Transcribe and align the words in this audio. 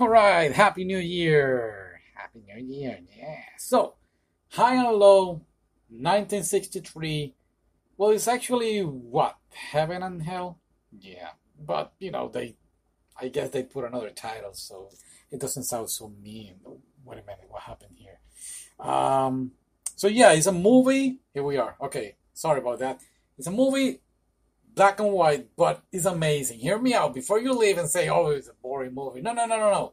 All 0.00 0.08
right, 0.08 0.50
Happy 0.50 0.82
New 0.82 0.98
Year! 0.98 2.00
Happy 2.16 2.42
New 2.44 2.60
Year, 2.60 2.98
yeah. 3.16 3.42
So, 3.58 3.94
High 4.50 4.74
and 4.74 4.98
Low, 4.98 5.42
1963. 5.88 7.32
Well, 7.96 8.10
it's 8.10 8.26
actually 8.26 8.80
what? 8.80 9.36
Heaven 9.50 10.02
and 10.02 10.20
Hell? 10.20 10.58
Yeah, 10.98 11.28
but 11.64 11.92
you 12.00 12.10
know, 12.10 12.28
they, 12.28 12.56
I 13.20 13.28
guess 13.28 13.50
they 13.50 13.62
put 13.62 13.84
another 13.84 14.10
title, 14.10 14.52
so 14.54 14.90
it 15.30 15.38
doesn't 15.38 15.62
sound 15.62 15.88
so 15.90 16.12
mean. 16.20 16.56
Wait 17.04 17.20
a 17.20 17.24
minute, 17.24 17.46
what 17.48 17.62
happened 17.62 17.94
here? 17.96 18.18
Um, 18.80 19.52
so 19.94 20.08
yeah, 20.08 20.32
it's 20.32 20.46
a 20.46 20.52
movie. 20.52 21.20
Here 21.32 21.44
we 21.44 21.56
are. 21.56 21.76
Okay, 21.80 22.16
sorry 22.32 22.58
about 22.58 22.80
that. 22.80 23.00
It's 23.38 23.46
a 23.46 23.52
movie, 23.52 24.00
black 24.74 25.00
and 25.00 25.12
white, 25.12 25.48
but 25.56 25.82
it's 25.92 26.04
amazing. 26.04 26.58
Hear 26.58 26.78
me 26.78 26.94
out 26.94 27.14
before 27.14 27.38
you 27.40 27.52
leave 27.52 27.78
and 27.78 27.88
say, 27.88 28.08
"Oh, 28.08 28.28
it's 28.28 28.48
a 28.48 28.54
boring 28.54 28.94
movie." 28.94 29.22
No, 29.22 29.32
no, 29.32 29.46
no, 29.46 29.58
no, 29.58 29.70
no. 29.70 29.92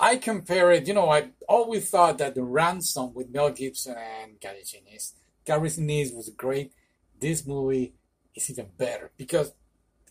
I 0.00 0.16
compare 0.16 0.70
it. 0.70 0.86
You 0.86 0.94
know, 0.94 1.10
I 1.10 1.30
always 1.48 1.90
thought 1.90 2.18
that 2.18 2.34
the 2.34 2.42
Ransom 2.42 3.14
with 3.14 3.30
Mel 3.30 3.50
Gibson 3.50 3.96
and 3.96 4.38
Gary 4.38 4.62
Sinise, 4.64 5.14
Gary 5.44 5.68
Sinise 5.68 6.14
was 6.14 6.28
great. 6.30 6.72
This 7.18 7.46
movie 7.46 7.94
is 8.34 8.48
even 8.50 8.68
better 8.76 9.10
because 9.16 9.52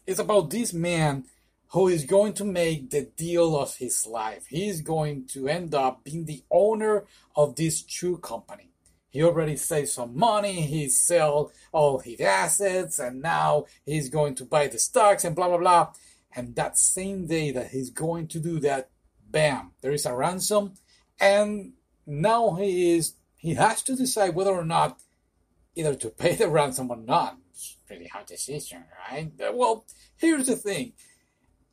it's 0.06 0.20
about 0.20 0.50
this 0.50 0.74
man 0.74 1.26
who 1.70 1.88
is 1.88 2.06
going 2.06 2.34
to 2.34 2.46
make 2.46 2.90
the 2.90 3.04
deal 3.18 3.58
of 3.58 3.76
his 3.76 4.06
life. 4.06 4.46
He's 4.48 4.82
going 4.82 5.26
to 5.28 5.48
end 5.48 5.76
up 5.76 6.04
being 6.04 6.26
the 6.26 6.44
owner 6.50 7.06
of 7.36 7.56
this 7.56 7.84
shoe 7.88 8.18
company. 8.18 8.70
He 9.10 9.24
already 9.24 9.56
saved 9.56 9.90
some 9.90 10.18
money, 10.18 10.62
he 10.62 10.90
sell 10.90 11.52
all 11.72 12.00
his 12.00 12.20
assets, 12.20 13.00
and 13.00 13.22
now 13.22 13.66
he's 13.86 14.10
going 14.10 14.36
to 14.36 14.46
buy 14.46 14.68
the 14.68 14.80
stocks 14.80 15.24
and 15.24 15.36
blah 15.36 15.48
blah 15.48 15.58
blah. 15.58 15.94
And 16.36 16.56
that 16.56 16.78
same 16.78 17.26
day 17.26 17.52
that 17.52 17.72
he's 17.72 17.90
going 17.90 18.28
to 18.28 18.40
do 18.40 18.60
that, 18.60 18.90
bam, 19.30 19.72
there 19.82 19.94
is 19.94 20.06
a 20.06 20.14
ransom, 20.14 20.74
and 21.20 21.74
now 22.06 22.56
he 22.56 22.96
is 22.96 23.16
he 23.38 23.54
has 23.54 23.82
to 23.84 23.96
decide 23.96 24.36
whether 24.36 24.52
or 24.52 24.66
not 24.66 25.00
either 25.76 25.96
to 25.96 26.10
pay 26.10 26.36
the 26.36 26.50
ransom 26.50 26.92
or 26.92 26.98
not. 26.98 27.38
It's 27.52 27.78
a 27.84 27.88
pretty 27.88 28.08
hard 28.08 28.26
decision, 28.26 28.84
right? 29.10 29.32
Well, 29.54 29.86
here's 30.18 30.48
the 30.48 30.56
thing. 30.56 30.94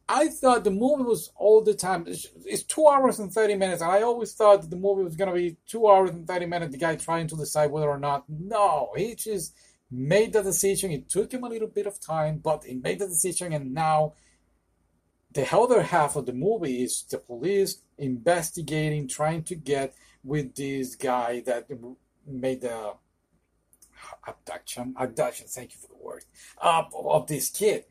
I 0.09 0.29
thought 0.29 0.65
the 0.65 0.71
movie 0.71 1.05
was 1.05 1.31
all 1.37 1.63
the 1.63 1.75
time. 1.75 2.05
It's 2.07 2.63
two 2.63 2.87
hours 2.87 3.19
and 3.19 3.33
thirty 3.33 3.55
minutes, 3.55 3.81
and 3.81 3.91
I 3.91 4.03
always 4.03 4.35
thought 4.35 4.61
that 4.63 4.71
the 4.71 4.77
movie 4.77 5.03
was 5.03 5.17
gonna 5.17 5.33
be 5.33 5.57
two 5.67 5.89
hours 5.89 6.11
and 6.11 6.27
thirty 6.27 6.47
minutes. 6.47 6.73
The 6.73 6.79
guy 6.79 6.97
trying 6.97 7.27
to 7.29 7.37
decide 7.37 7.71
whether 7.71 7.89
or 7.89 7.99
not. 7.99 8.25
No, 8.29 8.93
he 8.97 9.15
just 9.15 9.55
made 9.91 10.33
the 10.35 10.43
decision. 10.43 10.91
It 10.91 11.09
took 11.09 11.33
him 11.33 11.45
a 11.45 11.49
little 11.49 11.69
bit 11.69 11.87
of 11.87 12.01
time, 12.01 12.39
but 12.39 12.65
he 12.65 12.75
made 12.75 12.99
the 12.99 13.07
decision, 13.07 13.53
and 13.53 13.73
now 13.73 14.13
the 15.33 15.53
other 15.57 15.83
half 15.83 16.17
of 16.17 16.27
the 16.27 16.33
movie 16.33 16.83
is 16.83 17.03
the 17.05 17.19
police 17.19 17.81
investigating, 17.97 19.09
trying 19.09 19.43
to 19.45 19.55
get 19.55 19.95
with 20.23 20.55
this 20.55 20.97
guy 20.97 21.41
that 21.47 21.67
made 22.27 22.61
the 22.61 22.95
abduction. 24.27 24.95
Abduction. 24.99 25.47
Thank 25.49 25.73
you 25.73 25.81
for 25.81 25.89
the 25.89 26.03
word. 26.03 26.25
Uh, 26.61 26.85
of 26.93 27.27
this 27.27 27.49
kid 27.51 27.85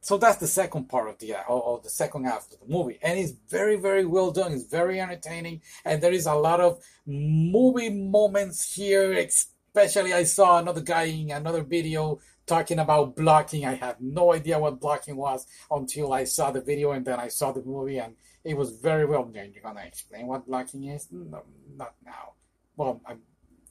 so 0.00 0.16
that's 0.16 0.38
the 0.38 0.46
second 0.46 0.88
part 0.88 1.08
of 1.08 1.18
the 1.18 1.34
or, 1.48 1.62
or, 1.62 1.80
the 1.80 1.90
second 1.90 2.24
half 2.24 2.46
of 2.52 2.60
the 2.60 2.72
movie. 2.72 2.98
And 3.02 3.18
it's 3.18 3.32
very 3.48 3.76
very 3.76 4.04
well 4.04 4.30
done. 4.30 4.52
It's 4.52 4.64
very 4.64 5.00
entertaining. 5.00 5.60
And 5.84 6.00
there 6.00 6.12
is 6.12 6.26
a 6.26 6.34
lot 6.34 6.60
of 6.60 6.82
movie 7.06 7.90
moments 7.90 8.74
here. 8.74 9.12
Especially 9.12 10.12
i 10.12 10.24
saw 10.24 10.58
another 10.58 10.80
guy 10.80 11.04
in 11.04 11.30
another 11.30 11.62
video 11.62 12.20
talking 12.46 12.78
about 12.78 13.16
blocking. 13.16 13.66
I 13.66 13.74
had 13.74 13.96
no 14.00 14.32
idea 14.32 14.58
what 14.58 14.80
blocking 14.80 15.16
was 15.16 15.46
until 15.70 16.12
i 16.12 16.24
saw 16.24 16.50
the 16.50 16.60
video 16.60 16.92
and 16.92 17.04
then 17.04 17.18
i 17.18 17.28
saw 17.28 17.52
the 17.52 17.62
movie. 17.62 17.98
And 17.98 18.14
it 18.44 18.56
was 18.56 18.70
very 18.70 19.04
well 19.04 19.24
done. 19.24 19.50
You're 19.52 19.62
gonna 19.64 19.84
explain 19.84 20.26
what 20.28 20.46
blocking 20.46 20.84
is? 20.84 21.08
No, 21.10 21.42
not 21.76 21.94
now. 22.04 22.34
Well 22.76 23.00
i 23.04 23.16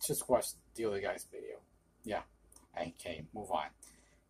just 0.06 0.28
watched 0.30 0.56
the 0.75 0.86
other 0.86 1.00
guy's 1.00 1.25
video. 1.31 1.58
Yeah. 2.03 2.23
Okay 2.80 3.25
move 3.34 3.50
on. 3.50 3.68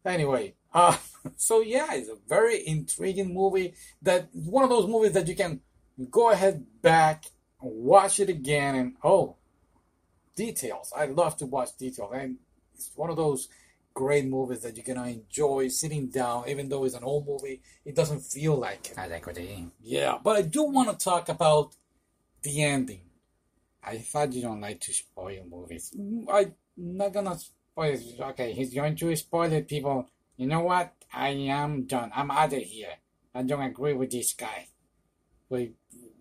Anyway, 0.06 0.54
uh, 0.74 0.96
so 1.38 1.62
yeah, 1.62 1.94
it's 1.94 2.10
a 2.10 2.18
very 2.28 2.68
intriguing 2.68 3.34
movie. 3.34 3.74
That 4.02 4.30
one 4.34 4.64
of 4.64 4.70
those 4.70 4.88
movies 4.88 5.14
that 5.14 5.28
you 5.28 5.36
can 5.36 5.62
go 6.10 6.32
ahead 6.32 6.66
back, 6.82 7.26
watch 7.62 8.20
it 8.20 8.30
again, 8.30 8.76
and 8.76 8.94
oh, 9.04 9.36
details. 10.36 10.92
I 10.96 11.06
love 11.06 11.38
to 11.38 11.46
watch 11.46 11.78
details, 11.78 12.12
and 12.14 12.38
it's 12.74 12.92
one 12.96 13.10
of 13.10 13.18
those 13.18 13.48
great 13.94 14.26
movies 14.26 14.62
that 14.62 14.76
you're 14.76 14.96
gonna 14.96 15.10
enjoy 15.10 15.68
sitting 15.68 16.08
down, 16.08 16.48
even 16.48 16.70
though 16.70 16.86
it's 16.86 16.96
an 16.96 17.04
old 17.04 17.28
movie. 17.28 17.62
It 17.86 17.96
doesn't 17.96 18.22
feel 18.22 18.56
like 18.56 18.92
it. 18.92 18.98
I 18.98 19.08
like 19.08 19.26
what 19.26 19.38
Yeah, 19.82 20.18
but 20.24 20.36
I 20.38 20.42
do 20.42 20.64
want 20.64 20.90
to 20.90 21.04
talk 21.04 21.30
about 21.30 21.76
the 22.42 22.64
ending. 22.64 23.02
I 23.84 24.00
thought 24.00 24.34
you 24.34 24.42
don't 24.42 24.62
like 24.62 24.82
to 24.82 24.94
spoil 24.94 25.46
movies. 25.50 25.94
Mm, 25.98 26.26
I'm 26.30 26.54
not 26.76 27.14
gonna 27.14 27.38
spoil. 27.38 27.98
Okay, 28.32 28.54
he's 28.54 28.74
going 28.74 28.96
to 28.96 29.16
spoil 29.16 29.52
it, 29.54 29.68
people. 29.68 30.10
You 30.36 30.48
know 30.48 30.62
what? 30.62 30.94
I 31.14 31.30
am 31.30 31.84
done. 31.84 32.12
I'm 32.16 32.32
out 32.32 32.54
of 32.54 32.62
here. 32.62 32.96
I 33.34 33.44
don't 33.44 33.62
agree 33.62 33.94
with 33.94 34.12
this 34.12 34.34
guy. 34.34 34.68
Wait, 35.50 35.76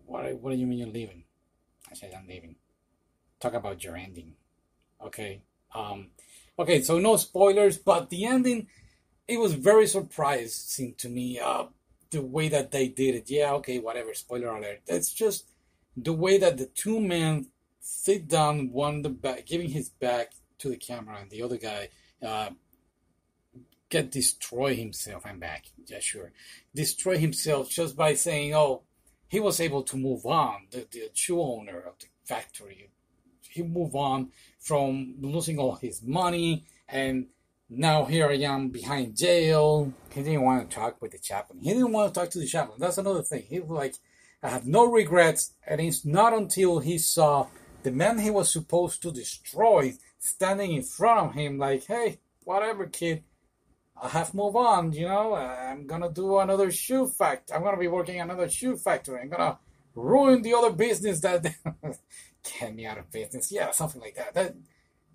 what? 0.04 0.40
What 0.40 0.52
do 0.52 0.56
you 0.56 0.66
mean 0.66 0.78
you're 0.78 0.88
leaving? 0.88 1.24
I 1.90 1.94
said 1.94 2.14
I'm 2.16 2.26
leaving. 2.26 2.56
Talk 3.40 3.54
about 3.54 3.82
your 3.82 3.96
ending. 3.96 4.34
Okay. 5.04 5.42
Um. 5.74 6.08
Okay. 6.58 6.82
So 6.82 6.98
no 6.98 7.16
spoilers, 7.16 7.78
but 7.78 8.10
the 8.10 8.24
ending, 8.24 8.68
it 9.26 9.38
was 9.38 9.54
very 9.54 9.86
surprising 9.86 10.94
to 10.98 11.08
me. 11.08 11.38
Uh, 11.38 11.66
the 12.10 12.22
way 12.22 12.48
that 12.48 12.70
they 12.70 12.88
did 12.88 13.14
it. 13.16 13.30
Yeah. 13.30 13.52
Okay. 13.54 13.78
Whatever. 13.78 14.14
Spoiler 14.14 14.48
alert. 14.48 14.82
It's 14.86 15.12
just 15.12 15.50
the 15.96 16.12
way 16.12 16.38
that 16.38 16.58
the 16.58 16.66
two 16.66 17.00
men 17.00 17.48
sit 17.80 18.28
down, 18.28 18.70
one 18.72 19.02
the 19.02 19.08
back, 19.08 19.46
giving 19.46 19.70
his 19.70 19.88
back 19.88 20.32
to 20.58 20.68
the 20.68 20.76
camera, 20.76 21.18
and 21.20 21.30
the 21.30 21.42
other 21.42 21.56
guy 21.56 21.88
uh, 22.22 22.50
get 23.88 24.10
destroy 24.10 24.74
himself. 24.74 25.24
I'm 25.24 25.38
back. 25.38 25.66
Yeah, 25.86 26.00
sure. 26.00 26.32
Destroy 26.74 27.18
himself 27.18 27.70
just 27.70 27.96
by 27.96 28.14
saying, 28.14 28.54
"Oh, 28.54 28.82
he 29.28 29.40
was 29.40 29.60
able 29.60 29.82
to 29.84 29.96
move 29.96 30.26
on." 30.26 30.66
The 30.70 30.86
the 30.90 31.10
shoe 31.14 31.40
owner 31.40 31.78
of 31.80 31.98
the 31.98 32.06
factory, 32.24 32.90
he 33.48 33.62
moved 33.62 33.94
on 33.94 34.32
from 34.58 35.14
losing 35.20 35.58
all 35.58 35.76
his 35.76 36.02
money, 36.02 36.64
and 36.88 37.26
now 37.68 38.04
here 38.04 38.28
I 38.28 38.38
am 38.38 38.68
behind 38.68 39.16
jail. 39.16 39.92
He 40.12 40.22
didn't 40.22 40.42
want 40.42 40.68
to 40.68 40.76
talk 40.76 41.00
with 41.00 41.12
the 41.12 41.18
chaplain. 41.18 41.60
He 41.60 41.70
didn't 41.70 41.92
want 41.92 42.12
to 42.12 42.20
talk 42.20 42.30
to 42.30 42.38
the 42.38 42.46
chaplain. 42.46 42.78
That's 42.80 42.98
another 42.98 43.22
thing. 43.22 43.44
He 43.48 43.60
was 43.60 43.70
like, 43.70 43.94
"I 44.42 44.48
have 44.48 44.66
no 44.66 44.84
regrets," 44.84 45.52
and 45.66 45.80
it's 45.80 46.04
not 46.04 46.32
until 46.32 46.80
he 46.80 46.98
saw 46.98 47.48
the 47.82 47.92
man 47.92 48.18
he 48.18 48.30
was 48.30 48.52
supposed 48.52 49.00
to 49.02 49.12
destroy 49.12 49.94
standing 50.18 50.72
in 50.72 50.82
front 50.82 51.28
of 51.28 51.34
him, 51.34 51.58
like, 51.58 51.84
"Hey, 51.86 52.18
whatever, 52.44 52.86
kid." 52.86 53.22
I 54.00 54.08
have 54.08 54.34
move 54.34 54.56
on, 54.56 54.92
you 54.92 55.08
know. 55.08 55.34
I'm 55.34 55.86
gonna 55.86 56.10
do 56.10 56.38
another 56.38 56.70
shoe 56.70 57.06
factory. 57.06 57.56
I'm 57.56 57.62
gonna 57.62 57.78
be 57.78 57.88
working 57.88 58.20
another 58.20 58.48
shoe 58.48 58.76
factory. 58.76 59.20
I'm 59.20 59.30
gonna 59.30 59.58
ruin 59.94 60.42
the 60.42 60.54
other 60.54 60.70
business 60.70 61.20
that 61.20 61.42
get 62.60 62.74
me 62.74 62.86
out 62.86 62.98
of 62.98 63.10
business. 63.10 63.50
Yeah, 63.50 63.70
something 63.70 64.00
like 64.00 64.16
that. 64.16 64.34
That 64.34 64.54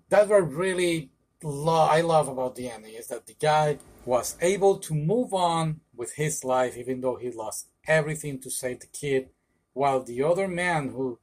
that's 0.08 0.28
what 0.28 0.52
really 0.52 1.10
lo- 1.42 1.88
I 1.90 2.00
love 2.00 2.28
about 2.28 2.56
the 2.56 2.68
ending 2.70 2.94
is 2.94 3.06
that 3.08 3.26
the 3.26 3.34
guy 3.34 3.78
was 4.04 4.36
able 4.40 4.78
to 4.78 4.94
move 4.94 5.32
on 5.32 5.80
with 5.94 6.14
his 6.14 6.44
life 6.44 6.76
even 6.76 7.00
though 7.00 7.16
he 7.16 7.30
lost 7.30 7.68
everything 7.86 8.40
to 8.40 8.50
save 8.50 8.80
the 8.80 8.86
kid, 8.86 9.30
while 9.72 10.02
the 10.02 10.22
other 10.22 10.48
man 10.48 10.88
who 10.88 11.18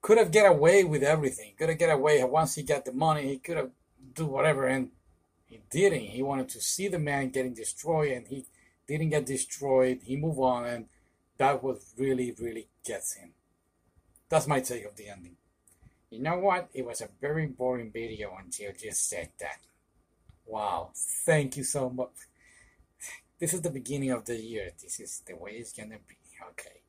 could 0.00 0.18
have 0.18 0.30
get 0.30 0.46
away 0.46 0.84
with 0.84 1.02
everything, 1.02 1.54
could 1.58 1.68
have 1.68 1.78
get 1.78 1.90
away 1.90 2.22
once 2.24 2.54
he 2.54 2.62
got 2.62 2.84
the 2.84 2.92
money, 2.92 3.28
he 3.28 3.38
could 3.38 3.56
have 3.56 3.70
do 4.14 4.26
whatever 4.26 4.66
and 4.66 4.90
he 5.52 5.60
didn't. 5.70 6.00
He 6.00 6.22
wanted 6.22 6.48
to 6.48 6.62
see 6.62 6.88
the 6.88 6.98
man 6.98 7.28
getting 7.28 7.52
destroyed, 7.52 8.12
and 8.12 8.26
he 8.26 8.46
didn't 8.86 9.10
get 9.10 9.26
destroyed. 9.26 10.00
He 10.02 10.16
moved 10.16 10.38
on, 10.38 10.64
and 10.64 10.86
that 11.36 11.62
was 11.62 11.92
really, 11.98 12.34
really 12.38 12.68
gets 12.82 13.16
him. 13.16 13.34
That's 14.30 14.46
my 14.46 14.60
take 14.60 14.86
of 14.86 14.96
the 14.96 15.10
ending. 15.10 15.36
You 16.08 16.20
know 16.20 16.38
what? 16.38 16.70
It 16.72 16.86
was 16.86 17.02
a 17.02 17.08
very 17.20 17.46
boring 17.46 17.92
video 17.92 18.34
until 18.42 18.68
you 18.68 18.72
just 18.78 19.06
said 19.10 19.28
that. 19.40 19.58
Wow. 20.46 20.92
Thank 20.94 21.58
you 21.58 21.64
so 21.64 21.90
much. 21.90 22.16
This 23.38 23.52
is 23.52 23.60
the 23.60 23.70
beginning 23.70 24.10
of 24.10 24.24
the 24.24 24.36
year. 24.36 24.70
This 24.82 25.00
is 25.00 25.22
the 25.26 25.36
way 25.36 25.52
it's 25.52 25.72
gonna 25.72 25.98
be. 26.08 26.16
Okay. 26.50 26.80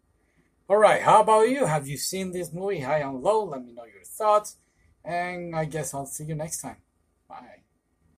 Alright, 0.69 1.01
how 1.01 1.21
about 1.21 1.49
you? 1.49 1.65
Have 1.65 1.87
you 1.87 1.97
seen 1.97 2.31
this 2.31 2.53
movie, 2.53 2.79
High 2.79 2.99
and 2.99 3.21
Low? 3.21 3.43
Let 3.43 3.65
me 3.65 3.73
know 3.73 3.83
your 3.83 4.05
thoughts. 4.05 4.55
And 5.03 5.53
I 5.53 5.65
guess 5.65 5.93
I'll 5.93 6.05
see 6.05 6.23
you 6.23 6.35
next 6.35 6.61
time. 6.61 6.77
Bye. 7.27 7.63